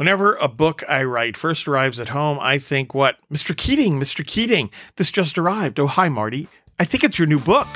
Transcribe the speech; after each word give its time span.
Whenever 0.00 0.36
a 0.36 0.48
book 0.48 0.82
I 0.88 1.02
write 1.02 1.36
first 1.36 1.68
arrives 1.68 2.00
at 2.00 2.08
home, 2.08 2.38
I 2.40 2.58
think, 2.58 2.94
what? 2.94 3.18
Mr. 3.30 3.54
Keating, 3.54 4.00
Mr. 4.00 4.26
Keating, 4.26 4.70
this 4.96 5.10
just 5.10 5.36
arrived. 5.36 5.78
Oh, 5.78 5.86
hi, 5.86 6.08
Marty. 6.08 6.48
I 6.78 6.86
think 6.86 7.04
it's 7.04 7.18
your 7.18 7.28
new 7.28 7.38
book. 7.38 7.68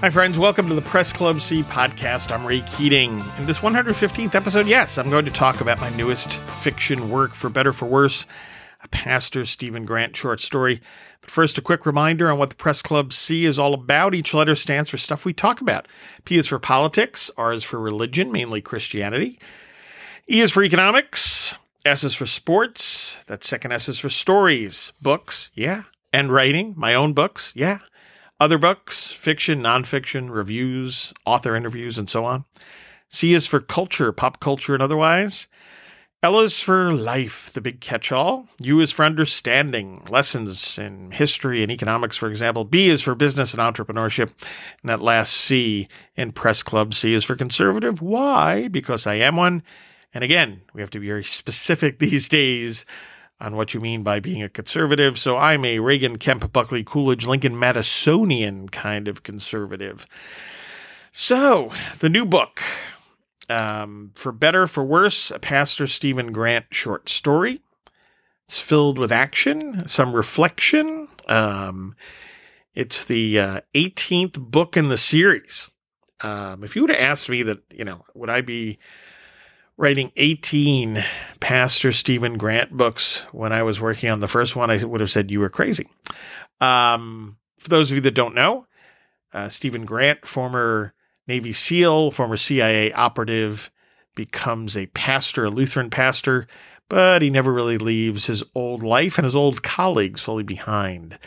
Hi, 0.00 0.08
friends. 0.08 0.38
Welcome 0.38 0.70
to 0.70 0.74
the 0.74 0.80
Press 0.80 1.12
Club 1.12 1.42
C 1.42 1.62
podcast. 1.64 2.30
I'm 2.30 2.46
Ray 2.46 2.62
Keating. 2.62 3.22
In 3.38 3.44
this 3.44 3.58
115th 3.58 4.34
episode, 4.34 4.66
yes, 4.66 4.96
I'm 4.96 5.10
going 5.10 5.26
to 5.26 5.30
talk 5.30 5.60
about 5.60 5.82
my 5.82 5.90
newest 5.90 6.32
fiction 6.62 7.10
work, 7.10 7.34
For 7.34 7.50
Better 7.50 7.74
For 7.74 7.84
Worse, 7.84 8.24
a 8.84 8.88
Pastor 8.88 9.44
Stephen 9.44 9.84
Grant 9.84 10.16
short 10.16 10.40
story. 10.40 10.80
But 11.22 11.30
first, 11.30 11.58
a 11.58 11.62
quick 11.62 11.86
reminder 11.86 12.30
on 12.30 12.38
what 12.38 12.50
the 12.50 12.56
Press 12.56 12.82
Club 12.82 13.12
C 13.12 13.46
is 13.46 13.58
all 13.58 13.74
about. 13.74 14.14
Each 14.14 14.34
letter 14.34 14.54
stands 14.54 14.90
for 14.90 14.98
stuff 14.98 15.24
we 15.24 15.32
talk 15.32 15.60
about. 15.60 15.88
P 16.24 16.36
is 16.36 16.46
for 16.46 16.58
politics, 16.58 17.30
R 17.36 17.54
is 17.54 17.64
for 17.64 17.80
religion, 17.80 18.30
mainly 18.30 18.60
Christianity. 18.60 19.40
E 20.30 20.40
is 20.40 20.52
for 20.52 20.62
economics, 20.62 21.54
S 21.84 22.04
is 22.04 22.14
for 22.14 22.26
sports, 22.26 23.16
that 23.26 23.44
second 23.44 23.72
S 23.72 23.88
is 23.88 23.98
for 23.98 24.08
stories, 24.08 24.92
books, 25.02 25.50
yeah, 25.54 25.82
and 26.12 26.32
writing, 26.32 26.74
my 26.76 26.94
own 26.94 27.12
books, 27.12 27.52
yeah. 27.54 27.78
Other 28.40 28.58
books, 28.58 29.12
fiction, 29.12 29.60
nonfiction, 29.60 30.30
reviews, 30.30 31.12
author 31.24 31.54
interviews, 31.54 31.98
and 31.98 32.10
so 32.10 32.24
on. 32.24 32.44
C 33.08 33.32
is 33.32 33.46
for 33.46 33.60
culture, 33.60 34.12
pop 34.12 34.40
culture, 34.40 34.74
and 34.74 34.82
otherwise. 34.82 35.46
L 36.24 36.40
is 36.40 36.58
for 36.58 36.94
life, 36.94 37.50
the 37.52 37.60
big 37.60 37.80
catch 37.80 38.10
all. 38.10 38.48
U 38.58 38.80
is 38.80 38.90
for 38.90 39.04
understanding, 39.04 40.02
lessons 40.08 40.78
in 40.78 41.10
history 41.10 41.62
and 41.62 41.70
economics, 41.70 42.16
for 42.16 42.30
example. 42.30 42.64
B 42.64 42.88
is 42.88 43.02
for 43.02 43.14
business 43.14 43.52
and 43.52 43.60
entrepreneurship. 43.60 44.32
And 44.80 44.88
that 44.88 45.02
last 45.02 45.34
C 45.34 45.86
in 46.16 46.32
Press 46.32 46.62
Club 46.62 46.94
C 46.94 47.12
is 47.12 47.24
for 47.24 47.36
conservative. 47.36 48.00
Why? 48.00 48.68
Because 48.68 49.06
I 49.06 49.16
am 49.16 49.36
one. 49.36 49.62
And 50.14 50.24
again, 50.24 50.62
we 50.72 50.80
have 50.80 50.88
to 50.92 50.98
be 50.98 51.08
very 51.08 51.24
specific 51.24 51.98
these 51.98 52.26
days 52.26 52.86
on 53.38 53.54
what 53.54 53.74
you 53.74 53.80
mean 53.80 54.02
by 54.02 54.18
being 54.18 54.42
a 54.42 54.48
conservative. 54.48 55.18
So 55.18 55.36
I'm 55.36 55.66
a 55.66 55.78
Reagan, 55.78 56.16
Kemp, 56.16 56.50
Buckley, 56.54 56.84
Coolidge, 56.84 57.26
Lincoln, 57.26 57.56
Madisonian 57.56 58.70
kind 58.70 59.08
of 59.08 59.24
conservative. 59.24 60.06
So, 61.12 61.70
the 62.00 62.08
new 62.08 62.24
book, 62.24 62.60
um, 63.48 64.12
for 64.14 64.32
better, 64.32 64.66
for 64.66 64.84
worse, 64.84 65.30
a 65.30 65.38
Pastor 65.38 65.86
Stephen 65.86 66.32
Grant 66.32 66.66
short 66.70 67.08
story. 67.08 67.60
It's 68.48 68.60
filled 68.60 68.98
with 68.98 69.12
action, 69.12 69.88
some 69.88 70.14
reflection. 70.14 71.08
Um, 71.28 71.96
it's 72.74 73.04
the 73.04 73.38
uh, 73.38 73.60
18th 73.74 74.38
book 74.38 74.76
in 74.76 74.88
the 74.88 74.98
series. 74.98 75.70
Um, 76.20 76.64
if 76.64 76.76
you 76.76 76.82
would 76.82 76.90
have 76.90 77.00
asked 77.00 77.28
me 77.28 77.42
that, 77.44 77.60
you 77.70 77.84
know, 77.84 78.04
would 78.14 78.30
I 78.30 78.40
be 78.40 78.78
writing 79.76 80.12
18 80.16 81.02
Pastor 81.40 81.92
Stephen 81.92 82.38
Grant 82.38 82.70
books 82.70 83.24
when 83.32 83.52
I 83.52 83.62
was 83.62 83.80
working 83.80 84.10
on 84.10 84.20
the 84.20 84.28
first 84.28 84.54
one, 84.54 84.70
I 84.70 84.82
would 84.84 85.00
have 85.00 85.10
said 85.10 85.30
you 85.30 85.40
were 85.40 85.50
crazy. 85.50 85.88
Um, 86.60 87.36
for 87.58 87.68
those 87.68 87.90
of 87.90 87.96
you 87.96 88.00
that 88.02 88.12
don't 88.12 88.34
know, 88.34 88.66
uh, 89.32 89.48
Stephen 89.48 89.84
Grant, 89.84 90.26
former 90.26 90.94
Navy 91.26 91.52
SEAL, 91.52 92.10
former 92.10 92.36
CIA 92.36 92.92
operative, 92.92 93.70
becomes 94.14 94.76
a 94.76 94.86
pastor, 94.86 95.44
a 95.44 95.50
Lutheran 95.50 95.90
pastor, 95.90 96.46
but 96.88 97.22
he 97.22 97.30
never 97.30 97.52
really 97.52 97.78
leaves 97.78 98.26
his 98.26 98.44
old 98.54 98.82
life 98.82 99.18
and 99.18 99.24
his 99.24 99.34
old 99.34 99.62
colleagues 99.62 100.20
fully 100.20 100.42
behind. 100.42 101.18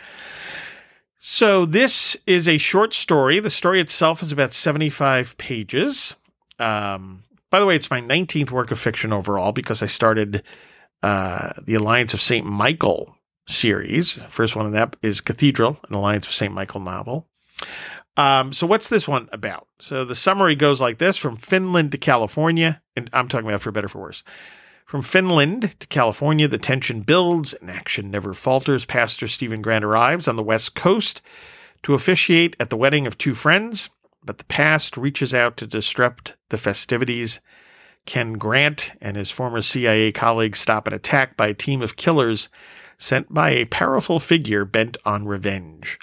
So, 1.20 1.66
this 1.66 2.16
is 2.26 2.46
a 2.46 2.58
short 2.58 2.94
story. 2.94 3.40
The 3.40 3.50
story 3.50 3.80
itself 3.80 4.22
is 4.22 4.30
about 4.30 4.52
75 4.52 5.36
pages. 5.36 6.14
Um, 6.60 7.24
by 7.50 7.58
the 7.58 7.66
way, 7.66 7.74
it's 7.74 7.90
my 7.90 8.00
19th 8.00 8.50
work 8.50 8.70
of 8.70 8.78
fiction 8.78 9.12
overall 9.12 9.52
because 9.52 9.82
I 9.82 9.86
started 9.86 10.42
uh, 11.02 11.52
the 11.62 11.74
Alliance 11.74 12.14
of 12.14 12.22
St. 12.22 12.46
Michael 12.46 13.16
series. 13.48 14.20
First 14.28 14.54
one 14.54 14.66
of 14.66 14.72
that 14.72 14.96
is 15.02 15.20
Cathedral, 15.20 15.78
an 15.88 15.94
Alliance 15.94 16.26
of 16.26 16.34
St. 16.34 16.52
Michael 16.52 16.80
novel. 16.80 17.26
Um, 18.18 18.52
so 18.52 18.66
what's 18.66 18.88
this 18.88 19.06
one 19.06 19.28
about? 19.30 19.68
So 19.80 20.04
the 20.04 20.16
summary 20.16 20.56
goes 20.56 20.80
like 20.80 20.98
this: 20.98 21.16
From 21.16 21.36
Finland 21.36 21.92
to 21.92 21.98
California, 21.98 22.82
and 22.96 23.08
I'm 23.12 23.28
talking 23.28 23.48
about 23.48 23.62
for 23.62 23.70
better 23.70 23.88
for 23.88 24.00
worse. 24.00 24.24
From 24.84 25.02
Finland 25.02 25.74
to 25.78 25.86
California, 25.86 26.48
the 26.48 26.58
tension 26.58 27.02
builds 27.02 27.54
and 27.54 27.70
action 27.70 28.10
never 28.10 28.34
falters. 28.34 28.84
Pastor 28.84 29.28
Stephen 29.28 29.62
Grant 29.62 29.84
arrives 29.84 30.26
on 30.26 30.34
the 30.34 30.42
West 30.42 30.74
Coast 30.74 31.22
to 31.84 31.94
officiate 31.94 32.56
at 32.58 32.70
the 32.70 32.76
wedding 32.76 33.06
of 33.06 33.16
two 33.16 33.34
friends, 33.34 33.88
but 34.24 34.38
the 34.38 34.44
past 34.44 34.96
reaches 34.96 35.32
out 35.32 35.56
to 35.58 35.66
disrupt 35.66 36.34
the 36.48 36.58
festivities. 36.58 37.38
Ken 38.04 38.32
Grant 38.32 38.90
and 39.00 39.16
his 39.16 39.30
former 39.30 39.62
CIA 39.62 40.10
colleagues 40.10 40.58
stop 40.58 40.88
an 40.88 40.94
attack 40.94 41.36
by 41.36 41.48
a 41.48 41.54
team 41.54 41.82
of 41.82 41.96
killers 41.96 42.48
sent 42.96 43.32
by 43.32 43.50
a 43.50 43.66
powerful 43.66 44.18
figure 44.18 44.64
bent 44.64 44.96
on 45.04 45.26
revenge. 45.26 46.00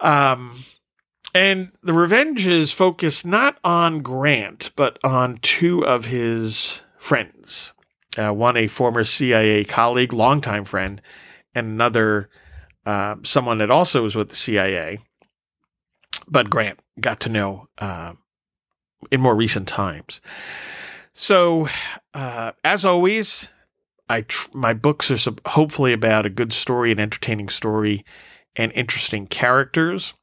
Um, 0.00 0.64
and 1.36 1.70
the 1.82 1.92
revenge 1.92 2.46
is 2.46 2.72
focused 2.72 3.26
not 3.26 3.58
on 3.62 4.00
Grant, 4.00 4.70
but 4.74 4.98
on 5.04 5.36
two 5.42 5.84
of 5.84 6.06
his 6.06 6.80
friends. 6.96 7.74
Uh, 8.16 8.32
one, 8.32 8.56
a 8.56 8.68
former 8.68 9.04
CIA 9.04 9.62
colleague, 9.64 10.14
longtime 10.14 10.64
friend, 10.64 11.02
and 11.54 11.66
another, 11.66 12.30
uh, 12.86 13.16
someone 13.22 13.58
that 13.58 13.70
also 13.70 14.02
was 14.02 14.16
with 14.16 14.30
the 14.30 14.36
CIA, 14.36 15.00
but 16.26 16.48
Grant 16.48 16.80
got 17.02 17.20
to 17.20 17.28
know 17.28 17.68
uh, 17.76 18.14
in 19.10 19.20
more 19.20 19.36
recent 19.36 19.68
times. 19.68 20.22
So, 21.12 21.68
uh, 22.14 22.52
as 22.64 22.86
always, 22.86 23.50
I 24.08 24.22
tr- 24.22 24.48
my 24.54 24.72
books 24.72 25.10
are 25.10 25.18
sub- 25.18 25.46
hopefully 25.46 25.92
about 25.92 26.24
a 26.24 26.30
good 26.30 26.54
story, 26.54 26.92
an 26.92 26.98
entertaining 26.98 27.50
story, 27.50 28.06
and 28.56 28.72
interesting 28.72 29.26
characters. 29.26 30.14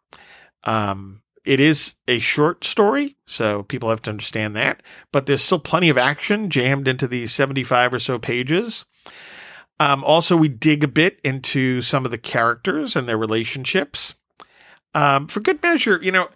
Um, 0.64 1.22
it 1.46 1.60
is 1.60 1.96
a 2.08 2.20
short 2.20 2.64
story, 2.64 3.18
so 3.26 3.64
people 3.64 3.90
have 3.90 4.02
to 4.04 4.10
understand 4.10 4.56
that, 4.56 4.82
but 5.12 5.26
there's 5.26 5.44
still 5.44 5.60
plenty 5.60 5.90
of 5.90 5.98
action 5.98 6.50
jammed 6.50 6.88
into 6.88 7.08
these 7.08 7.34
75 7.34 7.94
or 7.94 8.00
so 8.00 8.18
pages. 8.18 8.86
Um, 9.80 10.04
also, 10.04 10.38
we 10.38 10.48
dig 10.48 10.84
a 10.84 10.88
bit 10.88 11.20
into 11.24 11.82
some 11.82 12.06
of 12.06 12.12
the 12.12 12.18
characters 12.18 12.96
and 12.96 13.10
their 13.10 13.18
relationships. 13.18 14.14
Um, 14.96 15.28
for 15.28 15.42
good 15.42 15.62
measure, 15.62 16.00
you 16.02 16.12
know, 16.12 16.30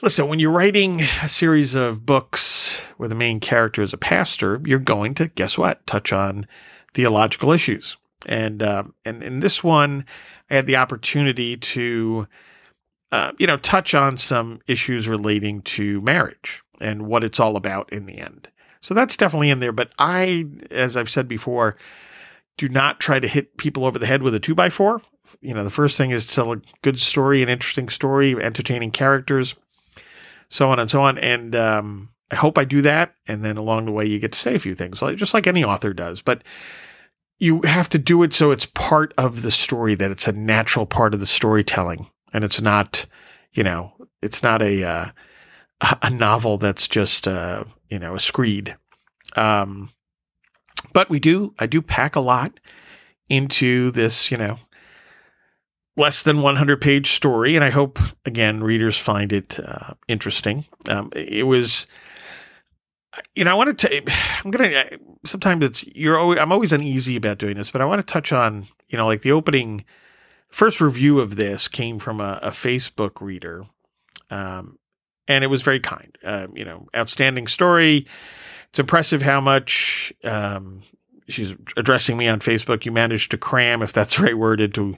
listen, 0.00 0.28
when 0.28 0.38
you're 0.38 0.52
writing 0.52 1.02
a 1.22 1.28
series 1.28 1.74
of 1.74 2.06
books 2.06 2.80
where 2.96 3.08
the 3.08 3.14
main 3.14 3.40
character 3.40 3.82
is 3.82 3.92
a 3.92 3.98
pastor, 3.98 4.62
you're 4.64 4.78
going 4.78 5.14
to, 5.16 5.28
guess 5.28 5.58
what, 5.58 5.86
touch 5.86 6.12
on 6.12 6.46
theological 6.94 7.52
issues. 7.52 7.96
And, 8.26 8.62
um, 8.62 8.94
and 9.04 9.22
in 9.22 9.40
this 9.40 9.62
one, 9.62 10.06
I 10.48 10.54
had 10.56 10.66
the 10.66 10.76
opportunity 10.76 11.56
to 11.56 12.26
uh, 13.12 13.32
you 13.38 13.46
know, 13.46 13.56
touch 13.56 13.94
on 13.94 14.16
some 14.18 14.60
issues 14.66 15.08
relating 15.08 15.62
to 15.62 16.00
marriage 16.00 16.62
and 16.80 17.06
what 17.06 17.24
it's 17.24 17.40
all 17.40 17.56
about 17.56 17.92
in 17.92 18.06
the 18.06 18.18
end. 18.18 18.48
So 18.80 18.94
that's 18.94 19.16
definitely 19.16 19.50
in 19.50 19.60
there. 19.60 19.72
But 19.72 19.90
I, 19.98 20.46
as 20.70 20.96
I've 20.96 21.10
said 21.10 21.28
before, 21.28 21.76
do 22.56 22.68
not 22.68 23.00
try 23.00 23.20
to 23.20 23.28
hit 23.28 23.56
people 23.56 23.84
over 23.84 23.98
the 23.98 24.06
head 24.06 24.22
with 24.22 24.34
a 24.34 24.40
two 24.40 24.54
by 24.54 24.70
four. 24.70 25.02
You 25.40 25.54
know, 25.54 25.64
the 25.64 25.70
first 25.70 25.96
thing 25.96 26.10
is 26.10 26.26
to 26.26 26.34
tell 26.34 26.52
a 26.52 26.60
good 26.82 26.98
story, 26.98 27.42
an 27.42 27.48
interesting 27.48 27.88
story, 27.88 28.34
entertaining 28.42 28.90
characters, 28.90 29.54
so 30.48 30.68
on 30.68 30.78
and 30.78 30.90
so 30.90 31.02
on. 31.02 31.18
And 31.18 31.54
um, 31.54 32.10
I 32.30 32.36
hope 32.36 32.58
I 32.58 32.64
do 32.64 32.82
that. 32.82 33.14
And 33.26 33.44
then 33.44 33.56
along 33.56 33.86
the 33.86 33.92
way, 33.92 34.06
you 34.06 34.18
get 34.18 34.32
to 34.32 34.38
say 34.38 34.54
a 34.54 34.58
few 34.60 34.74
things, 34.74 35.00
just 35.16 35.34
like 35.34 35.46
any 35.46 35.64
author 35.64 35.92
does. 35.92 36.20
But 36.22 36.42
you 37.38 37.62
have 37.62 37.88
to 37.90 37.98
do 37.98 38.22
it 38.22 38.34
so 38.34 38.50
it's 38.50 38.66
part 38.66 39.14
of 39.16 39.42
the 39.42 39.50
story, 39.50 39.94
that 39.94 40.10
it's 40.10 40.28
a 40.28 40.32
natural 40.32 40.86
part 40.86 41.14
of 41.14 41.20
the 41.20 41.26
storytelling 41.26 42.06
and 42.32 42.44
it's 42.44 42.60
not, 42.60 43.06
you 43.52 43.62
know, 43.62 43.92
it's 44.22 44.42
not 44.42 44.62
a 44.62 44.84
uh, 44.84 45.06
a 46.02 46.10
novel 46.10 46.58
that's 46.58 46.88
just 46.88 47.26
uh, 47.26 47.64
you 47.88 47.98
know 47.98 48.14
a 48.14 48.20
screed. 48.20 48.76
Um, 49.36 49.90
but 50.92 51.10
we 51.10 51.20
do, 51.20 51.54
I 51.58 51.66
do 51.66 51.82
pack 51.82 52.16
a 52.16 52.20
lot 52.20 52.58
into 53.28 53.90
this, 53.92 54.30
you 54.30 54.36
know, 54.36 54.58
less 55.96 56.22
than 56.22 56.42
100 56.42 56.80
page 56.80 57.12
story, 57.12 57.54
and 57.54 57.64
I 57.64 57.70
hope 57.70 57.98
again 58.24 58.62
readers 58.62 58.96
find 58.98 59.32
it 59.32 59.58
uh, 59.60 59.94
interesting. 60.08 60.64
Um, 60.88 61.10
it 61.14 61.46
was. 61.46 61.86
You 63.34 63.44
know, 63.44 63.50
I 63.50 63.54
want 63.54 63.76
to. 63.76 64.10
I'm 64.44 64.50
gonna. 64.50 64.84
Sometimes 65.26 65.64
it's 65.64 65.84
you're. 65.84 66.18
Always, 66.18 66.38
I'm 66.38 66.52
always 66.52 66.72
uneasy 66.72 67.16
about 67.16 67.38
doing 67.38 67.56
this, 67.56 67.70
but 67.70 67.80
I 67.80 67.84
want 67.84 68.06
to 68.06 68.12
touch 68.12 68.32
on. 68.32 68.68
You 68.88 68.98
know, 68.98 69.06
like 69.06 69.22
the 69.22 69.32
opening 69.32 69.84
first 70.50 70.80
review 70.80 71.20
of 71.20 71.36
this 71.36 71.68
came 71.68 71.98
from 71.98 72.20
a, 72.20 72.38
a 72.42 72.50
Facebook 72.50 73.20
reader, 73.20 73.66
um, 74.30 74.78
and 75.28 75.44
it 75.44 75.48
was 75.48 75.62
very 75.62 75.80
kind. 75.80 76.16
Uh, 76.24 76.46
you 76.54 76.64
know, 76.64 76.86
outstanding 76.94 77.46
story. 77.46 78.06
It's 78.70 78.78
impressive 78.78 79.22
how 79.22 79.40
much 79.40 80.12
um, 80.24 80.82
she's 81.28 81.54
addressing 81.76 82.16
me 82.16 82.28
on 82.28 82.40
Facebook. 82.40 82.84
You 82.84 82.92
managed 82.92 83.30
to 83.32 83.38
cram, 83.38 83.82
if 83.82 83.92
that's 83.92 84.16
the 84.16 84.22
right 84.22 84.38
word, 84.38 84.60
into 84.60 84.96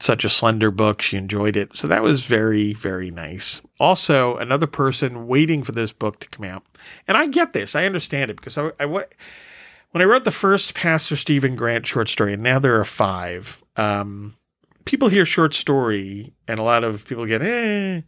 such 0.00 0.24
a 0.24 0.28
slender 0.28 0.70
book. 0.70 1.02
She 1.02 1.16
enjoyed 1.16 1.56
it. 1.56 1.76
So 1.76 1.88
that 1.88 2.02
was 2.02 2.24
very, 2.24 2.72
very 2.72 3.10
nice. 3.10 3.60
Also, 3.80 4.36
another 4.36 4.66
person 4.66 5.26
waiting 5.26 5.62
for 5.62 5.72
this 5.72 5.92
book 5.92 6.20
to 6.20 6.28
come 6.28 6.44
out. 6.44 6.64
And 7.06 7.16
I 7.16 7.26
get 7.26 7.52
this, 7.52 7.74
I 7.74 7.84
understand 7.84 8.30
it 8.30 8.36
because 8.36 8.56
I, 8.56 8.70
I 8.80 8.86
when 8.86 10.02
I 10.02 10.04
wrote 10.04 10.24
the 10.24 10.30
first 10.30 10.74
Pastor 10.74 11.16
Stephen 11.16 11.56
Grant 11.56 11.86
short 11.86 12.08
story, 12.08 12.34
and 12.34 12.42
now 12.42 12.58
there 12.58 12.78
are 12.78 12.84
five, 12.84 13.62
um, 13.76 14.36
people 14.88 15.08
hear 15.10 15.26
short 15.26 15.52
story, 15.52 16.32
and 16.48 16.58
a 16.58 16.62
lot 16.62 16.82
of 16.82 17.04
people 17.04 17.26
get, 17.26 17.42
eh. 17.42 18.00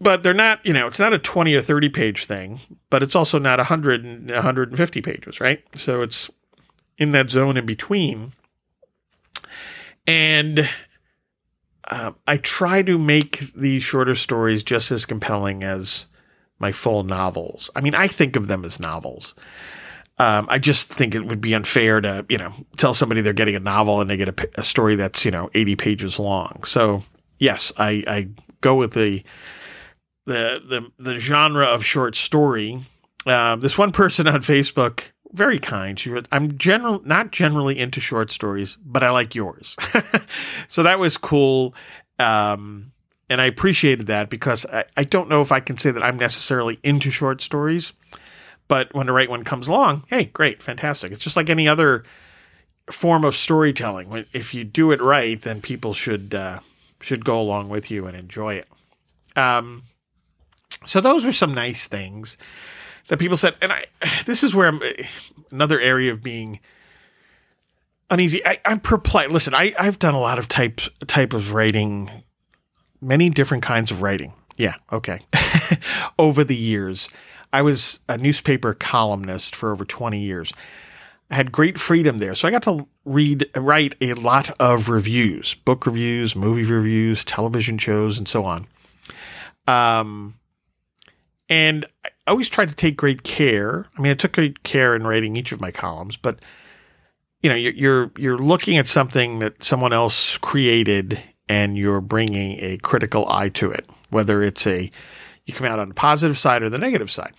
But 0.00 0.24
they're 0.24 0.34
not, 0.34 0.58
you 0.66 0.72
know, 0.72 0.88
it's 0.88 0.98
not 0.98 1.12
a 1.12 1.20
20 1.20 1.54
or 1.54 1.62
30 1.62 1.88
page 1.88 2.26
thing, 2.26 2.58
but 2.90 3.00
it's 3.00 3.14
also 3.14 3.38
not 3.38 3.60
100 3.60 4.04
and 4.04 4.28
150 4.28 5.02
pages, 5.02 5.40
right? 5.40 5.62
So 5.76 6.02
it's 6.02 6.28
in 6.98 7.12
that 7.12 7.30
zone 7.30 7.56
in 7.56 7.64
between. 7.64 8.32
And 10.04 10.68
uh, 11.84 12.10
I 12.26 12.38
try 12.38 12.82
to 12.82 12.98
make 12.98 13.54
these 13.54 13.84
shorter 13.84 14.16
stories 14.16 14.64
just 14.64 14.90
as 14.90 15.06
compelling 15.06 15.62
as 15.62 16.06
my 16.58 16.72
full 16.72 17.04
novels. 17.04 17.70
I 17.76 17.82
mean, 17.82 17.94
I 17.94 18.08
think 18.08 18.34
of 18.34 18.48
them 18.48 18.64
as 18.64 18.80
novels. 18.80 19.34
Um, 20.18 20.46
I 20.48 20.58
just 20.58 20.88
think 20.88 21.14
it 21.14 21.26
would 21.26 21.40
be 21.40 21.54
unfair 21.54 22.00
to, 22.00 22.24
you 22.28 22.38
know, 22.38 22.52
tell 22.78 22.94
somebody 22.94 23.20
they're 23.20 23.34
getting 23.34 23.56
a 23.56 23.60
novel 23.60 24.00
and 24.00 24.08
they 24.08 24.16
get 24.16 24.28
a, 24.28 24.48
a 24.60 24.64
story 24.64 24.94
that's, 24.94 25.24
you 25.24 25.30
know, 25.30 25.50
80 25.54 25.76
pages 25.76 26.18
long. 26.18 26.64
So, 26.64 27.02
yes, 27.38 27.72
I, 27.76 28.02
I 28.06 28.28
go 28.62 28.76
with 28.76 28.92
the, 28.92 29.22
the, 30.24 30.60
the, 30.66 30.90
the 30.98 31.18
genre 31.18 31.66
of 31.66 31.84
short 31.84 32.16
story. 32.16 32.82
Um, 33.26 33.60
this 33.60 33.76
one 33.76 33.92
person 33.92 34.26
on 34.26 34.40
Facebook 34.42 35.02
very 35.32 35.58
kind. 35.58 35.98
She 35.98 36.10
wrote, 36.10 36.26
I'm 36.32 36.56
general 36.58 37.02
not 37.04 37.30
generally 37.30 37.78
into 37.78 38.00
short 38.00 38.30
stories, 38.30 38.76
but 38.84 39.02
I 39.02 39.10
like 39.10 39.34
yours. 39.34 39.76
so 40.68 40.82
that 40.82 40.98
was 40.98 41.16
cool. 41.16 41.74
Um, 42.18 42.92
and 43.28 43.40
I 43.40 43.46
appreciated 43.46 44.06
that 44.06 44.30
because 44.30 44.64
I, 44.66 44.84
I 44.96 45.04
don't 45.04 45.28
know 45.28 45.40
if 45.40 45.52
I 45.52 45.60
can 45.60 45.78
say 45.78 45.90
that 45.90 46.02
I'm 46.02 46.16
necessarily 46.16 46.78
into 46.82 47.10
short 47.10 47.42
stories, 47.42 47.92
but 48.68 48.92
when 48.94 49.06
the 49.06 49.12
right 49.12 49.30
one 49.30 49.44
comes 49.44 49.68
along, 49.68 50.04
hey, 50.08 50.24
great, 50.26 50.62
fantastic. 50.62 51.12
It's 51.12 51.22
just 51.22 51.36
like 51.36 51.50
any 51.50 51.68
other 51.68 52.04
form 52.90 53.24
of 53.24 53.34
storytelling. 53.34 54.26
If 54.32 54.54
you 54.54 54.64
do 54.64 54.92
it 54.92 55.00
right, 55.00 55.40
then 55.40 55.60
people 55.60 55.94
should 55.94 56.34
uh, 56.34 56.60
should 57.00 57.24
go 57.24 57.40
along 57.40 57.68
with 57.68 57.90
you 57.90 58.06
and 58.06 58.16
enjoy 58.16 58.54
it. 58.54 58.68
Um, 59.36 59.84
so 60.84 61.00
those 61.00 61.24
are 61.24 61.32
some 61.32 61.54
nice 61.54 61.86
things 61.86 62.36
that 63.08 63.18
people 63.18 63.36
said, 63.36 63.54
and 63.60 63.72
I, 63.72 63.86
this 64.26 64.42
is 64.42 64.54
where 64.54 64.68
I'm 64.68 64.80
another 65.50 65.80
area 65.80 66.12
of 66.12 66.22
being 66.22 66.60
uneasy. 68.10 68.44
I, 68.44 68.60
am 68.64 68.80
perplexed. 68.80 69.32
Listen, 69.32 69.54
I, 69.54 69.74
I've 69.78 69.98
done 69.98 70.14
a 70.14 70.20
lot 70.20 70.38
of 70.38 70.48
types 70.48 70.88
type 71.06 71.32
of 71.32 71.52
writing, 71.52 72.10
many 73.00 73.30
different 73.30 73.62
kinds 73.62 73.90
of 73.90 74.02
writing. 74.02 74.32
Yeah, 74.56 74.74
okay. 74.90 75.20
over 76.18 76.42
the 76.44 76.56
years, 76.56 77.08
I 77.56 77.62
was 77.62 78.00
a 78.06 78.18
newspaper 78.18 78.74
columnist 78.74 79.56
for 79.56 79.72
over 79.72 79.86
20 79.86 80.20
years. 80.20 80.52
I 81.30 81.36
had 81.36 81.50
great 81.50 81.78
freedom 81.78 82.18
there, 82.18 82.34
so 82.34 82.46
I 82.46 82.50
got 82.50 82.64
to 82.64 82.86
read, 83.06 83.48
write 83.56 83.94
a 84.02 84.12
lot 84.12 84.54
of 84.60 84.90
reviews, 84.90 85.54
book 85.64 85.86
reviews, 85.86 86.36
movie 86.36 86.70
reviews, 86.70 87.24
television 87.24 87.78
shows, 87.78 88.18
and 88.18 88.28
so 88.28 88.44
on. 88.44 88.66
Um, 89.66 90.34
and 91.48 91.86
I 92.04 92.10
always 92.26 92.50
tried 92.50 92.68
to 92.68 92.74
take 92.74 92.94
great 92.94 93.22
care. 93.22 93.86
I 93.96 94.02
mean, 94.02 94.12
I 94.12 94.16
took 94.16 94.32
great 94.32 94.62
care 94.62 94.94
in 94.94 95.06
writing 95.06 95.34
each 95.34 95.50
of 95.50 95.58
my 95.58 95.70
columns, 95.70 96.18
but 96.18 96.40
you 97.40 97.48
know, 97.48 97.56
you're 97.56 97.72
you're, 97.72 98.12
you're 98.18 98.38
looking 98.38 98.76
at 98.76 98.86
something 98.86 99.38
that 99.38 99.64
someone 99.64 99.94
else 99.94 100.36
created, 100.36 101.18
and 101.48 101.78
you're 101.78 102.02
bringing 102.02 102.62
a 102.62 102.76
critical 102.76 103.26
eye 103.30 103.48
to 103.48 103.70
it, 103.70 103.88
whether 104.10 104.42
it's 104.42 104.66
a 104.66 104.90
you 105.46 105.54
come 105.54 105.66
out 105.66 105.78
on 105.78 105.88
the 105.88 105.94
positive 105.94 106.38
side 106.38 106.62
or 106.62 106.68
the 106.68 106.76
negative 106.76 107.10
side. 107.10 107.32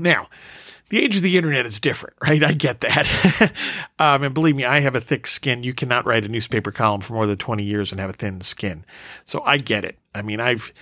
Now, 0.00 0.28
the 0.90 1.02
age 1.02 1.16
of 1.16 1.22
the 1.22 1.36
internet 1.36 1.66
is 1.66 1.80
different, 1.80 2.16
right? 2.22 2.42
I 2.42 2.52
get 2.52 2.80
that. 2.80 3.52
um, 3.98 4.22
and 4.22 4.34
believe 4.34 4.56
me, 4.56 4.64
I 4.64 4.80
have 4.80 4.96
a 4.96 5.00
thick 5.00 5.26
skin. 5.26 5.62
You 5.62 5.74
cannot 5.74 6.06
write 6.06 6.24
a 6.24 6.28
newspaper 6.28 6.72
column 6.72 7.00
for 7.00 7.14
more 7.14 7.26
than 7.26 7.38
20 7.38 7.62
years 7.62 7.92
and 7.92 8.00
have 8.00 8.10
a 8.10 8.14
thin 8.14 8.40
skin. 8.40 8.84
So 9.24 9.42
I 9.44 9.58
get 9.58 9.84
it. 9.84 9.98
I 10.14 10.22
mean, 10.22 10.40
I've 10.40 10.72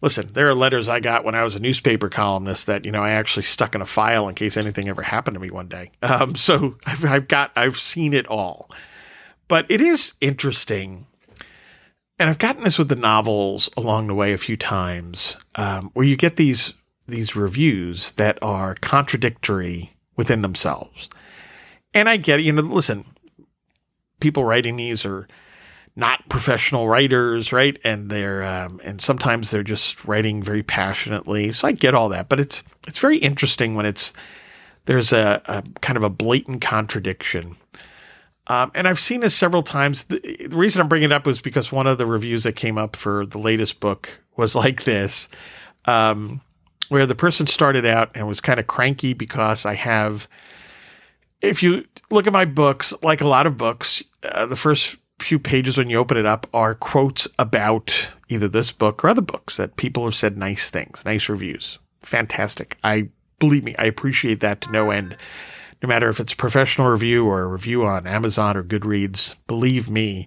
listen, 0.00 0.30
there 0.32 0.48
are 0.48 0.54
letters 0.54 0.88
I 0.88 1.00
got 1.00 1.24
when 1.24 1.34
I 1.34 1.44
was 1.44 1.56
a 1.56 1.60
newspaper 1.60 2.08
columnist 2.08 2.66
that, 2.66 2.84
you 2.84 2.90
know, 2.90 3.02
I 3.02 3.10
actually 3.10 3.44
stuck 3.44 3.74
in 3.74 3.80
a 3.80 3.86
file 3.86 4.28
in 4.28 4.34
case 4.34 4.56
anything 4.56 4.88
ever 4.88 5.02
happened 5.02 5.34
to 5.34 5.40
me 5.40 5.50
one 5.50 5.68
day. 5.68 5.90
Um, 6.06 6.36
so 6.36 6.76
I've, 6.86 7.04
I've 7.04 7.28
got, 7.28 7.50
I've 7.56 7.76
seen 7.76 8.14
it 8.14 8.26
all. 8.28 8.70
But 9.48 9.66
it 9.68 9.80
is 9.80 10.12
interesting. 10.20 11.06
And 12.18 12.30
I've 12.30 12.38
gotten 12.38 12.62
this 12.62 12.78
with 12.78 12.88
the 12.88 12.96
novels 12.96 13.68
along 13.76 14.06
the 14.06 14.14
way 14.14 14.32
a 14.32 14.38
few 14.38 14.56
times, 14.56 15.36
um, 15.56 15.90
where 15.94 16.06
you 16.06 16.16
get 16.16 16.36
these 16.36 16.74
these 17.08 17.36
reviews 17.36 18.12
that 18.12 18.38
are 18.42 18.74
contradictory 18.76 19.96
within 20.16 20.42
themselves. 20.42 21.08
And 21.94 22.08
I 22.08 22.16
get 22.16 22.40
it, 22.40 22.44
you 22.44 22.52
know, 22.52 22.62
listen, 22.62 23.04
people 24.20 24.44
writing 24.44 24.76
these 24.76 25.04
are 25.04 25.26
not 25.94 26.28
professional 26.28 26.88
writers, 26.88 27.52
right? 27.52 27.78
And 27.82 28.10
they're 28.10 28.42
um, 28.42 28.80
and 28.84 29.00
sometimes 29.00 29.50
they're 29.50 29.62
just 29.62 30.04
writing 30.04 30.42
very 30.42 30.62
passionately. 30.62 31.52
So 31.52 31.66
I 31.68 31.72
get 31.72 31.94
all 31.94 32.10
that, 32.10 32.28
but 32.28 32.38
it's 32.38 32.62
it's 32.86 32.98
very 32.98 33.16
interesting 33.16 33.74
when 33.74 33.86
it's 33.86 34.12
there's 34.84 35.12
a, 35.12 35.42
a 35.46 35.62
kind 35.80 35.96
of 35.96 36.02
a 36.02 36.10
blatant 36.10 36.60
contradiction. 36.60 37.56
Um, 38.48 38.70
and 38.74 38.86
I've 38.86 39.00
seen 39.00 39.20
this 39.20 39.34
several 39.34 39.62
times. 39.62 40.04
The, 40.04 40.20
the, 40.48 40.56
reason 40.56 40.80
I'm 40.80 40.88
bringing 40.88 41.10
it 41.10 41.12
up 41.12 41.26
was 41.26 41.40
because 41.40 41.72
one 41.72 41.88
of 41.88 41.98
the 41.98 42.06
reviews 42.06 42.44
that 42.44 42.54
came 42.54 42.78
up 42.78 42.94
for 42.94 43.26
the 43.26 43.38
latest 43.38 43.80
book 43.80 44.20
was 44.36 44.54
like 44.54 44.84
this, 44.84 45.28
um, 45.86 46.40
where 46.88 47.06
the 47.06 47.14
person 47.14 47.46
started 47.46 47.84
out 47.84 48.10
and 48.14 48.28
was 48.28 48.40
kind 48.40 48.60
of 48.60 48.66
cranky 48.66 49.12
because 49.12 49.64
I 49.64 49.74
have. 49.74 50.28
If 51.42 51.62
you 51.62 51.84
look 52.10 52.26
at 52.26 52.32
my 52.32 52.44
books, 52.44 52.94
like 53.02 53.20
a 53.20 53.28
lot 53.28 53.46
of 53.46 53.58
books, 53.58 54.02
uh, 54.22 54.46
the 54.46 54.56
first 54.56 54.96
few 55.18 55.38
pages 55.38 55.76
when 55.76 55.90
you 55.90 55.98
open 55.98 56.16
it 56.16 56.26
up 56.26 56.46
are 56.52 56.74
quotes 56.74 57.26
about 57.38 57.94
either 58.28 58.48
this 58.48 58.72
book 58.72 59.04
or 59.04 59.08
other 59.08 59.22
books 59.22 59.56
that 59.56 59.76
people 59.76 60.04
have 60.04 60.14
said 60.14 60.36
nice 60.36 60.70
things, 60.70 61.02
nice 61.04 61.28
reviews. 61.28 61.78
Fantastic. 62.02 62.78
I 62.84 63.08
believe 63.38 63.64
me, 63.64 63.74
I 63.78 63.84
appreciate 63.84 64.40
that 64.40 64.62
to 64.62 64.70
no 64.70 64.90
end. 64.90 65.16
No 65.82 65.88
matter 65.88 66.08
if 66.08 66.20
it's 66.20 66.32
a 66.32 66.36
professional 66.36 66.88
review 66.88 67.26
or 67.26 67.42
a 67.42 67.46
review 67.46 67.84
on 67.84 68.06
Amazon 68.06 68.56
or 68.56 68.62
Goodreads, 68.62 69.34
believe 69.46 69.90
me, 69.90 70.26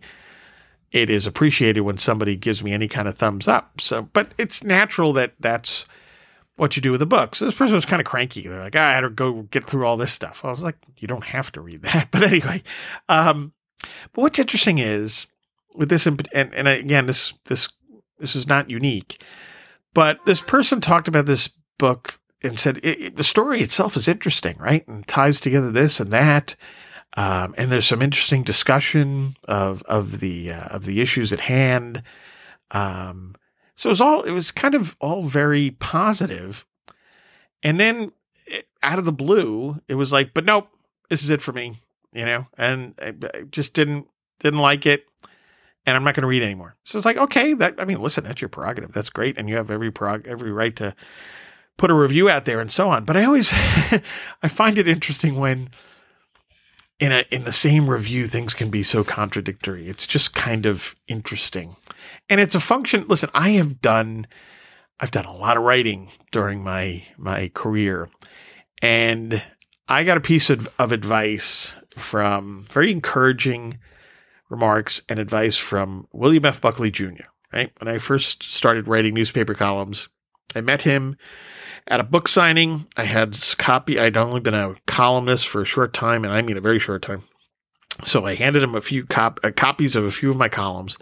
it 0.92 1.10
is 1.10 1.28
appreciated 1.28 1.82
when 1.82 1.98
somebody 1.98 2.36
gives 2.36 2.64
me 2.64 2.72
any 2.72 2.88
kind 2.88 3.08
of 3.08 3.18
thumbs 3.18 3.48
up. 3.48 3.82
So, 3.82 4.04
but 4.14 4.32
it's 4.38 4.64
natural 4.64 5.14
that 5.14 5.34
that's 5.40 5.86
what 6.60 6.76
you 6.76 6.82
do 6.82 6.92
with 6.92 7.00
the 7.00 7.06
book. 7.06 7.36
So 7.36 7.46
this 7.46 7.56
person 7.56 7.76
was 7.76 7.86
kind 7.86 8.02
of 8.02 8.06
cranky. 8.06 8.48
They're 8.48 8.62
like, 8.62 8.76
I 8.76 8.94
had 8.94 9.02
to 9.02 9.10
go 9.10 9.44
get 9.44 9.66
through 9.66 9.86
all 9.86 9.98
this 9.98 10.12
stuff. 10.12 10.42
I 10.44 10.50
was 10.50 10.60
like, 10.60 10.76
you 10.98 11.08
don't 11.08 11.24
have 11.24 11.52
to 11.54 11.62
read 11.62 11.84
that. 11.84 12.10
But 12.20 12.24
anyway, 12.24 12.64
um, 13.08 13.54
but 14.14 14.22
what's 14.22 14.40
interesting 14.40 14.78
is 14.78 15.28
with 15.74 15.90
this, 15.90 16.06
and, 16.06 16.28
and 16.34 16.68
again, 16.68 17.08
this 17.08 17.34
this 17.46 17.70
this 18.20 18.36
is 18.36 18.48
not 18.48 18.70
unique, 18.70 19.24
but 19.94 20.20
this 20.26 20.42
person 20.42 20.82
talked 20.82 21.08
about 21.08 21.26
this 21.26 21.50
book 21.78 22.20
and 22.44 22.60
said 22.60 22.78
it, 22.78 23.02
it, 23.02 23.16
the 23.18 23.24
story 23.24 23.62
itself 23.62 23.96
is 23.96 24.08
interesting, 24.08 24.58
right, 24.58 24.86
and 24.88 25.08
ties 25.08 25.40
together 25.40 25.72
this 25.72 26.00
and 26.00 26.12
that. 26.12 26.56
Um, 27.16 27.56
and 27.58 27.72
there's 27.72 27.88
some 27.88 28.02
interesting 28.02 28.44
discussion 28.44 29.36
of 29.46 29.82
of 29.84 30.20
the 30.20 30.52
uh, 30.52 30.68
of 30.68 30.86
the 30.86 31.02
issues 31.02 31.32
at 31.32 31.40
hand. 31.40 32.04
Um, 32.72 33.36
so 33.80 33.90
it 33.90 33.94
was 33.94 34.02
all 34.02 34.24
it 34.24 34.32
was 34.32 34.52
kind 34.52 34.76
of 34.76 34.96
all 35.00 35.24
very 35.24 35.72
positive, 35.72 36.66
and 37.64 37.80
then 37.80 38.12
it, 38.46 38.68
out 38.84 39.00
of 39.00 39.06
the 39.06 39.12
blue, 39.12 39.82
it 39.88 39.96
was 39.96 40.12
like, 40.12 40.34
but 40.34 40.46
nope, 40.46 40.68
this 41.10 41.24
is 41.24 41.30
it 41.30 41.42
for 41.42 41.54
me 41.54 41.82
you 42.14 42.26
know, 42.26 42.48
and 42.58 42.94
I 43.00 43.14
just 43.52 43.74
didn't 43.74 44.08
didn't 44.40 44.60
like 44.60 44.86
it, 44.86 45.06
and 45.86 45.96
I'm 45.96 46.04
not 46.04 46.16
going 46.16 46.24
to 46.24 46.28
read 46.28 46.44
anymore. 46.44 46.76
So 46.84 46.98
it's 46.98 47.06
like, 47.06 47.18
okay, 47.18 47.54
that 47.56 47.76
I 47.78 47.86
mean, 47.86 48.02
listen, 48.02 48.24
that's 48.24 48.42
your 48.42 48.50
prerogative. 48.50 48.94
That's 48.94 49.10
great, 49.10 49.38
and 49.38 49.50
you 49.50 49.56
have 49.56 49.72
every 49.72 49.92
prog 49.92 50.28
every 50.28 50.52
right 50.52 50.76
to 50.78 50.96
put 51.78 51.92
a 51.92 51.96
review 51.96 52.30
out 52.30 52.46
there 52.46 52.60
and 52.60 52.72
so 52.72 52.90
on. 52.90 53.06
But 53.06 53.18
I 53.18 53.26
always 53.26 53.52
I 53.54 54.48
find 54.48 54.78
it 54.78 54.88
interesting 54.88 55.36
when 55.36 55.70
in 57.00 57.12
a 57.12 57.26
in 57.32 57.46
the 57.46 57.52
same 57.52 57.90
review 57.90 58.28
things 58.28 58.54
can 58.54 58.70
be 58.70 58.84
so 58.84 59.04
contradictory. 59.04 59.88
It's 59.88 60.06
just 60.06 60.36
kind 60.36 60.66
of 60.66 60.96
interesting. 61.08 61.76
And 62.30 62.40
it's 62.40 62.56
a 62.56 62.60
function 62.60 63.06
listen, 63.08 63.30
I 63.34 63.52
have 63.52 63.82
done 63.82 64.28
I've 65.00 65.12
done 65.12 65.26
a 65.26 65.36
lot 65.36 65.58
of 65.58 65.64
writing 65.64 66.10
during 66.32 66.64
my 66.64 67.04
my 67.18 67.50
career. 67.54 68.10
And 68.82 69.42
I 69.88 70.04
got 70.04 70.18
a 70.18 70.22
piece 70.22 70.50
of, 70.50 70.70
of 70.78 70.92
advice 70.92 71.76
from 71.98 72.68
very 72.72 72.92
encouraging 72.92 73.80
remarks 74.50 75.02
and 75.10 75.20
advice 75.20 75.58
from 75.58 76.08
William 76.12 76.46
F. 76.46 76.62
Buckley 76.62 76.92
Jr. 76.92 77.28
Right 77.52 77.72
when 77.80 77.94
I 77.94 77.98
first 77.98 78.44
started 78.44 78.88
writing 78.88 79.14
newspaper 79.14 79.56
columns, 79.56 80.08
I 80.56 80.62
met 80.62 80.82
him 80.82 81.18
at 81.88 82.00
a 82.00 82.04
book 82.04 82.28
signing. 82.28 82.88
I 82.98 83.04
had 83.04 83.38
copy. 83.58 84.00
I'd 84.00 84.18
only 84.18 84.40
been 84.40 84.54
a 84.54 84.76
columnist 84.88 85.48
for 85.48 85.62
a 85.62 85.66
short 85.66 85.94
time, 85.94 86.24
and 86.24 86.34
I 86.34 86.42
mean 86.42 86.58
a 86.58 86.62
very 86.62 86.80
short 86.80 87.02
time. 87.02 87.24
So 88.04 88.26
I 88.26 88.36
handed 88.36 88.64
him 88.64 88.76
a 88.76 88.82
few 88.82 89.06
cop- 89.06 89.40
uh, 89.44 89.52
copies 89.56 89.96
of 89.96 90.06
a 90.06 90.12
few 90.12 90.30
of 90.30 90.38
my 90.38 90.50
columns, 90.50 90.98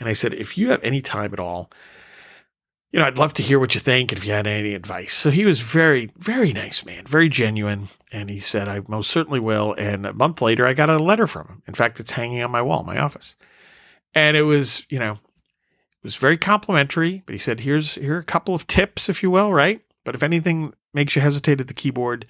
and 0.00 0.08
I 0.08 0.12
said, 0.14 0.32
if 0.34 0.56
you 0.56 0.70
have 0.70 0.82
any 0.82 1.02
time 1.02 1.32
at 1.32 1.40
all, 1.40 1.70
you 2.90 2.98
know, 2.98 3.04
I'd 3.04 3.18
love 3.18 3.34
to 3.34 3.42
hear 3.42 3.58
what 3.58 3.74
you 3.74 3.80
think 3.80 4.12
and 4.12 4.18
if 4.18 4.24
you 4.24 4.32
had 4.32 4.46
any 4.46 4.74
advice. 4.74 5.12
So 5.12 5.30
he 5.30 5.44
was 5.44 5.60
very, 5.60 6.10
very 6.16 6.52
nice 6.52 6.84
man, 6.84 7.04
very 7.06 7.28
genuine. 7.28 7.88
And 8.10 8.30
he 8.30 8.40
said, 8.40 8.66
I 8.68 8.80
most 8.88 9.10
certainly 9.10 9.40
will. 9.40 9.74
And 9.74 10.06
a 10.06 10.14
month 10.14 10.40
later, 10.40 10.66
I 10.66 10.72
got 10.72 10.88
a 10.88 10.98
letter 10.98 11.26
from 11.26 11.48
him. 11.48 11.62
In 11.68 11.74
fact, 11.74 12.00
it's 12.00 12.12
hanging 12.12 12.42
on 12.42 12.50
my 12.50 12.62
wall, 12.62 12.82
my 12.84 12.98
office. 12.98 13.36
And 14.14 14.36
it 14.38 14.44
was, 14.44 14.86
you 14.88 14.98
know, 14.98 15.18
was 16.08 16.16
very 16.16 16.38
complimentary, 16.38 17.22
but 17.26 17.34
he 17.34 17.38
said, 17.38 17.60
here's, 17.60 17.96
here 17.96 18.16
are 18.16 18.20
a 18.20 18.24
couple 18.24 18.54
of 18.54 18.66
tips, 18.66 19.10
if 19.10 19.22
you 19.22 19.30
will, 19.30 19.52
right? 19.52 19.82
But 20.06 20.14
if 20.14 20.22
anything 20.22 20.72
makes 20.94 21.14
you 21.14 21.20
hesitate 21.20 21.60
at 21.60 21.68
the 21.68 21.74
keyboard, 21.74 22.24